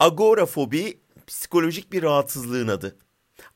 [0.00, 2.96] Agorafobi psikolojik bir rahatsızlığın adı.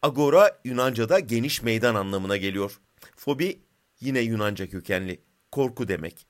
[0.02, 2.80] Agora Yunanca'da geniş meydan anlamına geliyor.
[3.16, 3.62] Fobi
[4.00, 5.22] yine Yunanca kökenli,
[5.52, 6.26] korku demek.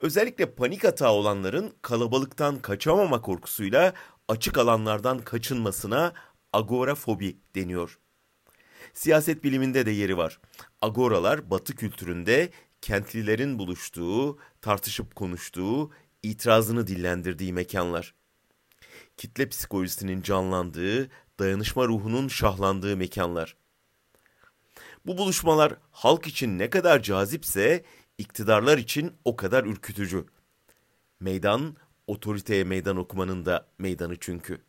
[0.00, 3.94] Özellikle panik atağı olanların kalabalıktan kaçamama korkusuyla
[4.28, 6.12] açık alanlardan kaçınmasına
[6.52, 7.98] agorafobi deniyor.
[8.94, 10.40] Siyaset biliminde de yeri var.
[10.82, 12.50] Agoralar Batı kültüründe
[12.80, 15.90] kentlilerin buluştuğu, tartışıp konuştuğu,
[16.22, 18.14] itirazını dillendirdiği mekanlar.
[19.24, 21.08] Kitle psikolojisinin canlandığı,
[21.38, 23.56] dayanışma ruhunun şahlandığı mekanlar.
[25.06, 27.84] Bu buluşmalar halk için ne kadar cazipse
[28.18, 30.26] iktidarlar için o kadar ürkütücü.
[31.20, 31.76] Meydan,
[32.06, 34.60] otoriteye meydan okumanın da meydanı çünkü.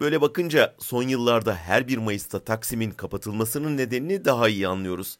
[0.00, 5.18] Böyle bakınca son yıllarda her 1 Mayıs'ta Taksim'in kapatılmasının nedenini daha iyi anlıyoruz.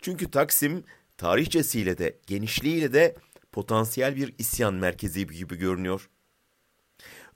[0.00, 0.84] Çünkü Taksim
[1.16, 3.16] tarihçesiyle de genişliğiyle de
[3.52, 6.08] potansiyel bir isyan merkezi gibi görünüyor.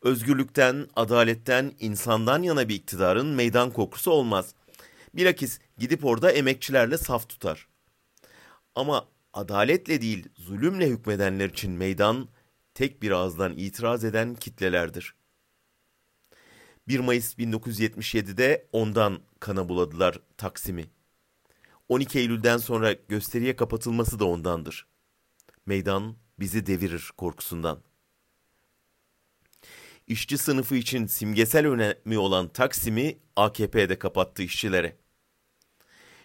[0.03, 4.55] Özgürlükten, adaletten, insandan yana bir iktidarın meydan kokusu olmaz.
[5.15, 7.69] Bilakis gidip orada emekçilerle saf tutar.
[8.75, 12.29] Ama adaletle değil zulümle hükmedenler için meydan
[12.75, 15.15] tek bir ağızdan itiraz eden kitlelerdir.
[16.89, 20.87] 1 Mayıs 1977'de ondan kana buladılar Taksim'i.
[21.89, 24.87] 12 Eylül'den sonra gösteriye kapatılması da ondandır.
[25.67, 27.88] Meydan bizi devirir korkusundan.
[30.09, 34.97] İşçi sınıfı için simgesel önemi olan Taksim'i AKP'de kapattı işçilere.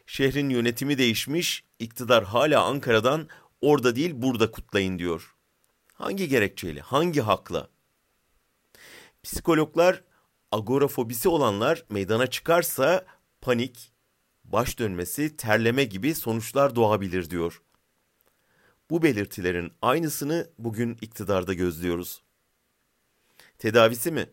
[0.06, 3.28] Şehrin yönetimi değişmiş, iktidar hala Ankara'dan
[3.62, 5.36] orada değil burada kutlayın diyor.
[5.94, 7.70] Hangi gerekçeyle, hangi hakla?
[9.24, 10.04] Psikologlar
[10.52, 13.06] agorafobisi olanlar meydana çıkarsa
[13.42, 13.92] panik,
[14.44, 17.62] baş dönmesi, terleme gibi sonuçlar doğabilir diyor.
[18.90, 22.22] Bu belirtilerin aynısını bugün iktidarda gözlüyoruz.
[23.58, 24.30] Tedavisi mi?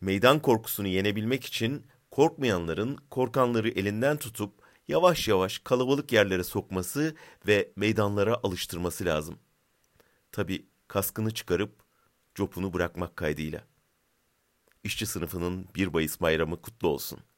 [0.00, 4.54] Meydan korkusunu yenebilmek için korkmayanların korkanları elinden tutup
[4.88, 7.16] yavaş yavaş kalabalık yerlere sokması
[7.46, 9.38] ve meydanlara alıştırması lazım.
[10.32, 11.74] Tabi kaskını çıkarıp
[12.34, 13.64] copunu bırakmak kaydıyla.
[14.84, 17.35] İşçi sınıfının bir bayis bayramı kutlu olsun.''